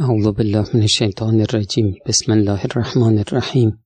[0.00, 3.84] اعوذ بالله من الشیطان الرجیم بسم الله الرحمن الرحیم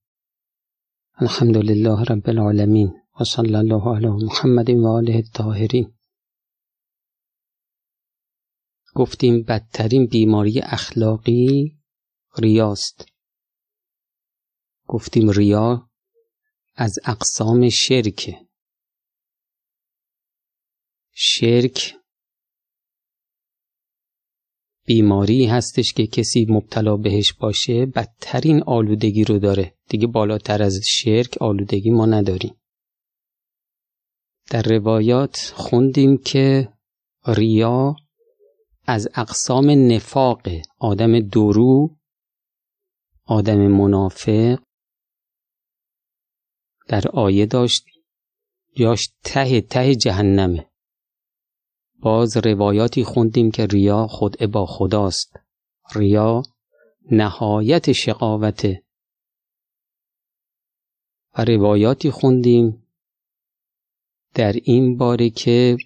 [1.20, 2.88] الحمد لله رب العالمین
[3.20, 5.94] و صلی الله علی محمد و آله الطاهرین
[8.94, 11.78] گفتیم بدترین بیماری اخلاقی
[12.38, 13.08] ریاست.
[14.86, 15.90] گفتیم ریا
[16.74, 18.34] از اقسام شرک.
[21.12, 22.01] شرک
[24.86, 29.74] بیماری هستش که کسی مبتلا بهش باشه بدترین آلودگی رو داره.
[29.88, 32.54] دیگه بالاتر از شرک آلودگی ما نداریم.
[34.50, 36.68] در روایات خوندیم که
[37.26, 37.96] ریا
[38.86, 40.48] از اقسام نفاق
[40.78, 41.96] آدم درو
[43.24, 44.62] آدم منافق
[46.88, 47.84] در آیه داشت.
[48.76, 50.71] یاش ته ته جهنمه.
[52.02, 55.36] باز روایاتی خوندیم که ریا خود با خداست.
[55.94, 56.42] ریا
[57.10, 58.82] نهایت شقاوته.
[61.38, 62.86] و روایاتی خوندیم
[64.34, 65.76] در این باره که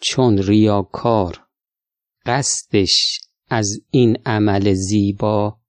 [0.00, 1.46] چون ریاکار
[2.26, 5.60] قصدش از این عمل زیبا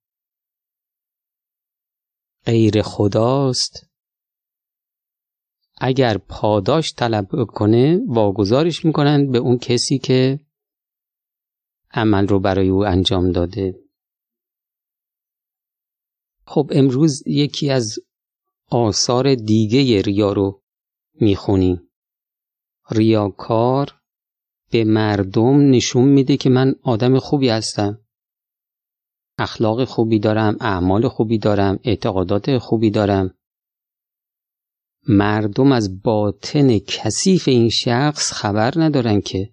[2.46, 3.86] غیر خداست
[5.76, 10.40] اگر پاداش طلب کنه واگذارش می‌کنن به اون کسی که
[11.92, 13.80] عمل رو برای او انجام داده.
[16.44, 17.98] خب امروز یکی از
[18.70, 20.62] آثار دیگه ریا رو
[21.20, 21.82] می‌خونیم
[22.90, 23.94] ریاکار
[24.70, 28.00] به مردم نشون میده که من آدم خوبی هستم.
[29.38, 33.34] اخلاق خوبی دارم اعمال خوبی دارم اعتقادات خوبی دارم.
[35.08, 39.52] مردم از باطن کثیف این شخص خبر ندارن که.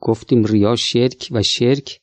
[0.00, 2.00] گفتیم ریا شرک و شرک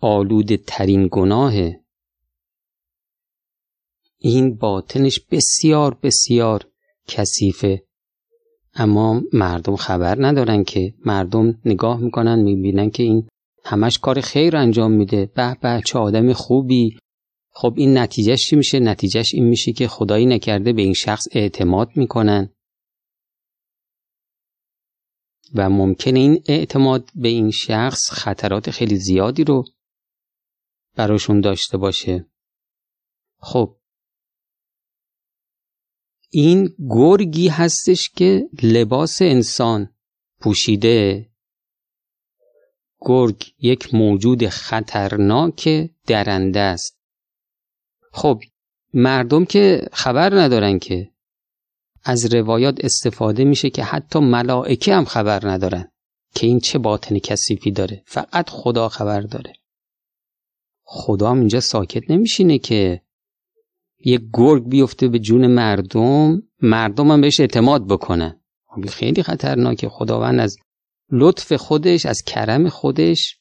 [0.00, 1.80] آلوده ترین گناهه.
[4.18, 6.68] این باطنش بسیار بسیار
[7.08, 7.86] کثیفه.
[8.74, 13.28] اما مردم خبر ندارن که مردم نگاه می‌کنن می‌بینن که این
[13.64, 15.26] همش کار خیر انجام میده.
[15.34, 16.98] به به چه آدم خوبی.
[17.54, 21.88] خب این نتیجهش چی میشه؟ نتیجهش این میشه که خدایی نکرده به این شخص اعتماد
[21.96, 22.54] می‌کنن.
[25.54, 29.64] و ممکنه این اعتماد به این شخص خطرات خیلی زیادی رو
[30.96, 32.26] براشون داشته باشه.
[33.38, 33.76] خب.
[36.30, 39.94] این گرگی هستش که لباس انسان
[40.40, 41.30] پوشیده.
[43.00, 45.68] گرگ یک موجود خطرناک
[46.06, 47.01] درنده است.
[48.12, 48.42] خب
[48.94, 51.10] مردم که خبر ندارن که
[52.04, 55.88] از روایات استفاده میشه که حتی ملائکه هم خبر ندارن
[56.34, 58.02] که این چه باطن کثیفی داره.
[58.06, 59.52] فقط خدا خبر داره.
[60.82, 63.02] خدا هم اینجا ساکت نمیشینه که
[64.04, 68.40] یک گرگ بیفته به جون مردم مردم هم بهش اعتماد بکنن.
[68.66, 69.88] خب خیلی خطرناکه.
[69.88, 70.56] خداوند از
[71.10, 73.38] لطف خودش از کرم خودش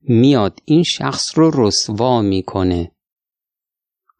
[0.00, 0.58] میاد.
[0.64, 2.91] این شخص رو رسوا می‌کنه.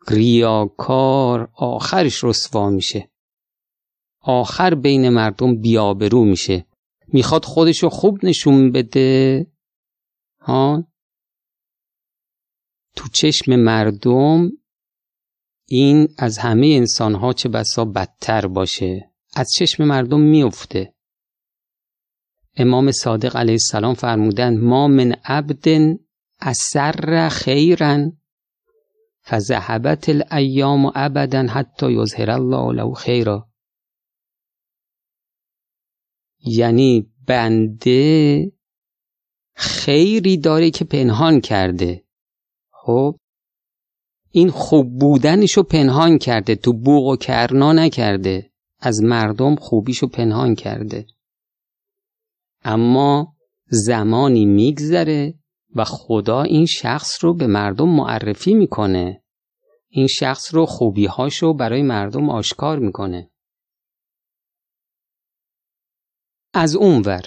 [0.08, 3.10] ریاکار آخرش رسوا میشه.
[4.20, 6.66] آخر بین مردم بیابرو میشه.
[7.08, 9.46] می‌خواد خودشو خوب نشون بده.
[10.40, 10.84] ها؟
[12.96, 14.50] تو چشم مردم
[15.68, 19.10] این از همه انسانها چه بسا بدتر باشه.
[19.34, 20.94] از چشم مردم میفته.
[22.56, 25.96] امام صادق علیه السلام فرمودن ما من عبد
[26.40, 28.21] اثر خیرن.
[29.24, 33.48] فذهبت الایام ابدا حتی یظهر الله له خیرا.
[36.44, 38.52] یعنی بنده
[39.54, 42.04] خیری داره که پنهان کرده.
[42.70, 43.18] خب؟
[44.30, 48.52] این خوب بودنشو پنهان کرده تو بوق و کرنا نکرده.
[48.78, 51.06] از مردم خوبیشو پنهان کرده.
[52.64, 53.36] اما
[53.68, 55.41] زمانی میگذره
[55.74, 59.22] و خدا این شخص رو به مردم معرفی می‌کنه.
[59.88, 63.30] این شخص رو خوبیهاشو برای مردم آشکار می‌کنه.
[66.54, 67.22] از اونور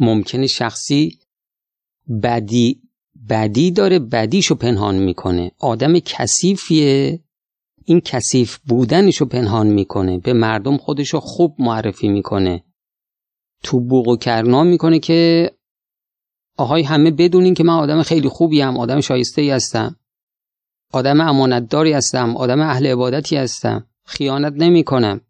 [0.00, 1.18] ممکنه شخصی
[2.22, 2.82] بدی
[3.28, 5.52] بدی داره بدیشو پنهان می‌کنه.
[5.58, 7.22] آدم کثیفیه.
[7.84, 10.18] این کثیف بودنشو پنهان می‌کنه.
[10.18, 12.64] به مردم خودشو خوب معرفی می‌کنه.
[13.62, 15.50] تو بوق و کرنا می‌کنه که
[16.56, 19.96] آهای همه بدونین که من آدم خیلی خوبی هم آدم شایسته ای هستم.
[20.92, 23.86] آدم امانتداری هستم آدم اهل عبادتی هستم.
[24.04, 25.20] خیانت نمی کنم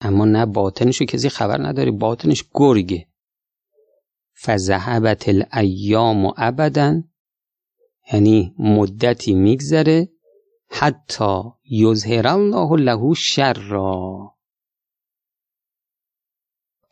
[0.00, 3.06] اما نه باطنشو کسی خبر نداره باطنش گرگه.
[4.34, 7.02] فذهبت الایام و ابدا
[8.12, 10.08] یعنی مدتی میگذره
[10.70, 13.54] حتی یظهر الله له شر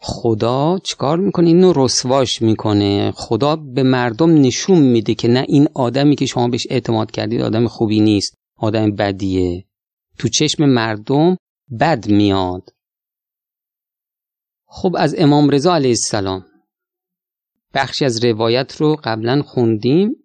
[0.02, 3.10] خدا چکار می‌کنه؟ اینو رسواش می‌کنه.
[3.10, 7.68] خدا به مردم نشون میده که نه این آدمی که شما بهش اعتماد کردید آدم
[7.68, 9.64] خوبی نیست آدم بدیه.
[10.18, 11.36] تو چشم مردم
[11.80, 12.70] بد میاد.
[14.66, 16.46] خب از امام رضا علیه السلام.
[17.74, 20.16] بخشی از روایت رو قبلا خوندیم.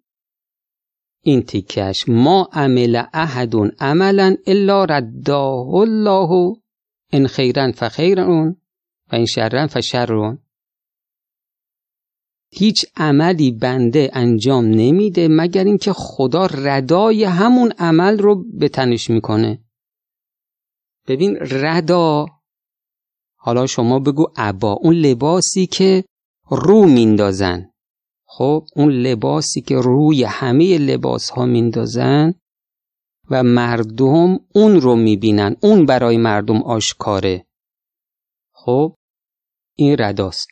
[1.22, 6.56] این تیکش ما عمل احد عملا الا رداه الله
[7.12, 8.56] ان خیرا فخیرون.
[9.12, 10.38] و این شرن فشرون
[12.50, 19.64] هیچ عملی بنده انجام نمیده مگر اینکه خدا ردای همون عمل رو به تنش می‌کنه.
[21.08, 22.26] ببین ردا
[23.36, 26.04] حالا شما بگو عبا اون لباسی که
[26.50, 27.70] رو میندازن.
[28.26, 32.34] خب اون لباسی که روی همه لباس ها میندازن
[33.30, 35.56] و مردم اون رو می‌بینن.
[35.60, 37.45] اون برای مردم آشکاره.
[38.66, 38.94] خب
[39.76, 40.48] این رداست.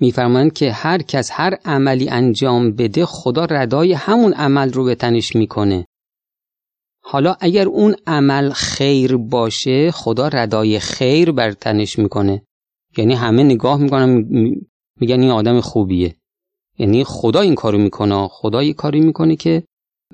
[0.00, 5.36] میفرمایند که هر کس هر عملی انجام بده خدا ردای همون عمل رو به تنش
[5.36, 5.86] می‌کنه.
[7.02, 12.42] حالا اگر اون عمل خیر باشه خدا ردای خیر بر تنش می‌کنه.
[12.96, 14.08] یعنی همه نگاه می‌کنن
[15.00, 16.16] میگن این آدم خوبیه.
[16.78, 18.28] یعنی خدا این کارو می‌کنه.
[18.28, 19.64] خدا یه کاری می‌کنه که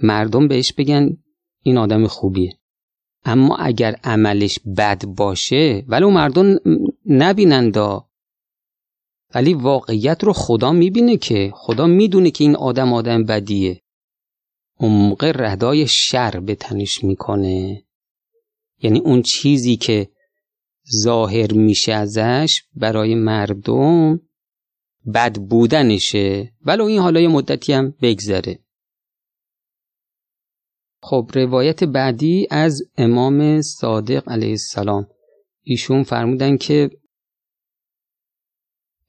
[0.02, 1.16] مردم بهش بگن
[1.62, 2.58] این آدم خوبیه.
[3.28, 6.56] اما اگر عملش بد باشه ولو مردم
[7.06, 8.08] نبینندا
[9.34, 13.82] ولی واقعیت رو خدا می‌بینه که خدا می‌دونه که این آدم آدم بدیه.
[14.80, 17.82] موقع ردای شر به تنش می‌کنه.
[18.82, 20.08] یعنی اون چیزی که
[21.02, 24.20] ظاهر میشه ازش برای مردم
[25.14, 26.52] بد بودنشه.
[26.64, 28.58] ولو این حالا یه مدتی هم بگذره.
[31.02, 35.06] خب روایت بعدی از امام صادق علیه السلام.
[35.62, 36.90] ایشون فرمودن که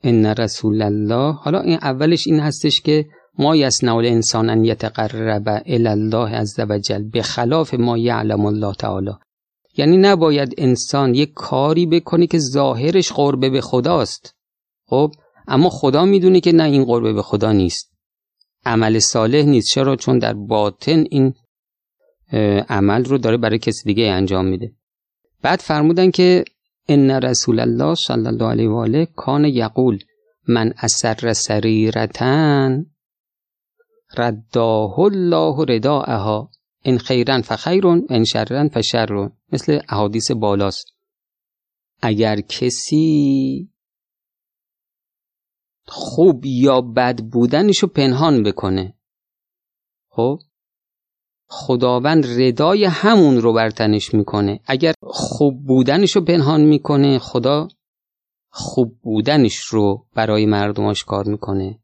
[0.03, 3.05] ان رسول الله حالا این اولش این هستش که
[3.39, 9.11] ما یصنع الانسان ان یتقرب الی الله عز وجل به خلاف ما یعلم الله تعالی.
[9.77, 14.35] یعنی نباید انسان یک کاری بکنه که ظاهرش قربه به خداست.
[14.85, 15.11] خب
[15.47, 17.91] اما خدا می‌دونه که نه این قربه به خدا نیست.
[18.65, 19.69] عمل صالح نیست.
[19.69, 21.33] چرا؟ چون در باطن این
[22.69, 24.73] عمل رو داره برای کسی دیگه انجام میده.
[25.41, 26.45] بعد فرمودن که
[26.89, 29.99] ان رسول الله صلی الله علیه و آله کان یقول
[30.47, 32.85] من اسر سریرتن
[34.17, 36.51] رداه الله رداءها
[36.85, 39.31] ان خیرن فخیرون ان شرن فشرون.
[39.51, 40.87] مثل احادیث بالاست.
[42.01, 43.69] اگر کسی
[45.85, 48.93] خوب یا بد بودنشو پنهان بکنه.
[50.09, 50.39] خب؟
[51.49, 54.59] خداوند ردای همون رو برتنش می‌کنه.
[54.65, 57.67] اگر خوب بودنش رو پنهان می‌کنه خدا
[58.49, 61.79] خوب بودنش رو برای مردم آشکار می‌کنه.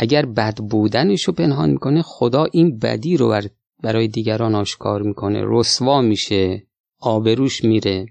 [0.00, 3.40] اگر بد بودنش رو پنهان می‌کنه خدا این بدی رو
[3.82, 5.42] برای دیگران آشکار می‌کنه.
[5.44, 6.66] رسوا میشه
[7.00, 8.06] آبروش میره.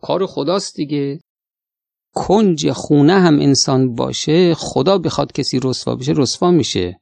[0.00, 1.20] کار خداست دیگه.
[2.14, 7.01] کنج خونه هم انسان باشه خدا بخواد کسی رسوا بشه رسوا میشه.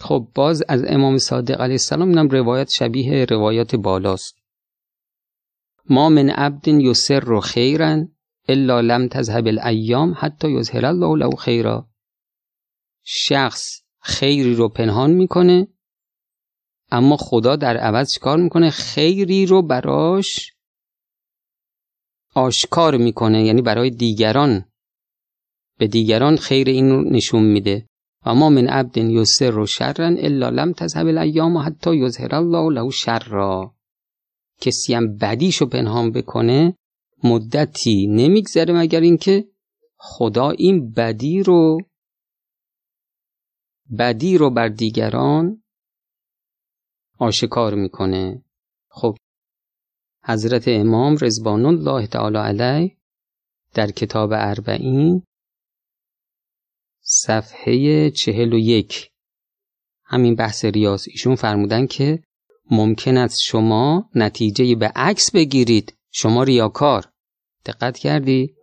[0.00, 4.36] خب باز از امام صادق علیه السلام اینم روایت شبیه روایات بالاست.
[5.90, 8.04] ما من عبد یسر و خیرا
[8.48, 11.88] الا لم تذهب الایام حتی یظهر الله له خیرا.
[13.04, 15.68] شخص خیری رو پنهان می‌کنه
[16.90, 20.52] اما خدا در عوض چیکار می‌کنه؟ خیری رو براش
[22.34, 24.64] آشکار می‌کنه یعنی برای دیگران
[25.78, 27.88] به دیگران خیر این رو نشون میده.
[28.26, 33.74] و ما من عبد یسر شرا الا لم تذهب الایام حتی یظهر الله له شرا.
[34.60, 36.76] کسی هم بدیشو پنهان بکنه
[37.24, 39.48] مدتی نمیگذره مگر اینکه
[39.96, 41.78] خدا این بدی رو
[43.98, 45.62] بدی رو بر دیگران
[47.18, 48.44] آشکار می‌کنه.
[48.88, 49.16] خب
[50.24, 52.96] حضرت امام رضوان الله تعالی علیه
[53.74, 55.22] در کتاب اربعین
[57.06, 59.10] صفحه چهل و یک
[60.04, 62.22] همین بحث ریاض ایشون فرمودن که
[62.70, 67.08] ممکن است شما نتیجه به عکس بگیرید شما ریاکار
[67.66, 68.54] دقت کردی؟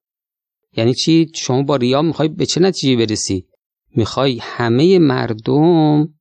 [0.78, 3.48] یعنی چی؟ شما با ریا می‌خوای به چه نتیجه برسی؟
[3.96, 6.14] می‌خوای همه مردم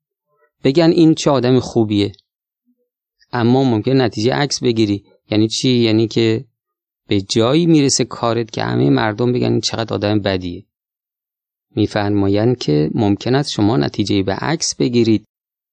[0.64, 2.12] بگن این چه آدم خوبیه
[3.32, 6.44] اما ممکن نتیجه عکس بگیری یعنی چی؟ یعنی که
[7.08, 10.66] به جایی می‌رسه کارت که همه مردم بگن چقدر آدم بدیه
[11.76, 15.24] میفرمایند که ممکن است شما نتیجه به عکس بگیرید.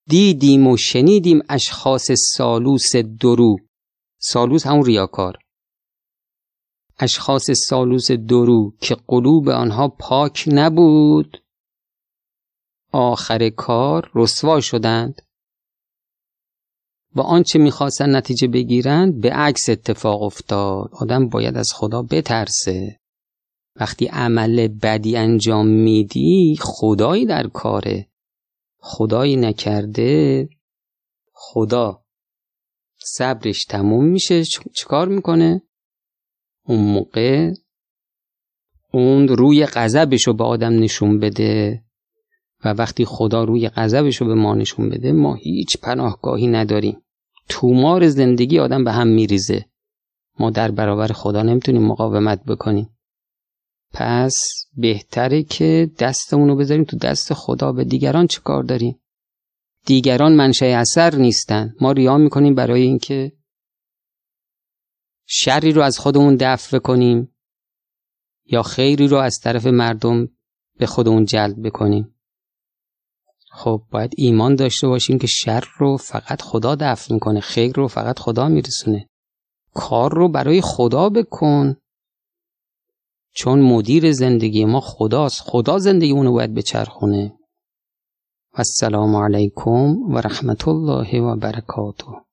[0.09, 3.57] دیدیم و شنیدیم اشخاص سالوس درو
[4.19, 5.37] سالوس همون ریاکار.
[6.99, 11.43] اشخاص سالوس درو که قلوب آنها پاک نبود.
[12.91, 15.21] آخر کار رسوا شدند.
[17.15, 20.89] با آنچه می‌خواستن نتیجه بگیرند به عکس اتفاق افتاد.
[20.91, 22.99] آدم باید از خدا بترسه.
[23.79, 28.07] وقتی عمل بدی انجام میدی خدایی در کاره.
[28.77, 30.49] خدایی نکرده
[31.33, 32.03] خدا.
[32.97, 34.43] صبرش تموم میشه
[34.75, 35.61] چیکار می‌کنه؟
[36.65, 37.53] اون موقع
[38.91, 41.83] اون روی غضبش رو به آدم نشون بده
[42.65, 47.01] و وقتی خدا روی غضبش رو به ما نشون بده ما هیچ پناهگاهی نداریم.
[47.49, 49.65] تومار زندگی آدم به هم میریزه.
[50.39, 52.96] ما در برابر خدا نمی‌تونیم مقاومت بکنیم.
[53.93, 57.71] پس بهتره که دستمون رو بذاریم تو دست خدا.
[57.71, 58.99] به دیگران چه کار داریم؟
[59.85, 61.75] دیگران منشأ اثر نیستن.
[61.81, 63.31] ما ریا می‌کنیم برای اینکه
[65.25, 67.35] شری رو از خودمون دفع کنیم
[68.45, 70.29] یا خیری رو از طرف مردم
[70.79, 72.13] به خودمون جلب بکنیم.
[73.51, 78.19] خب باید ایمان داشته باشیم که شر رو فقط خدا دفع می‌کنه خیر رو فقط
[78.19, 79.09] خدا میرسونه.
[79.73, 81.75] کار رو برای خدا بکن.
[83.37, 85.41] چون مدیر زندگی ما خداست.
[85.45, 87.33] خدا زندگی اونو باید بچرخونه.
[88.53, 92.26] السلام علیکم و رحمت الله و برکاته.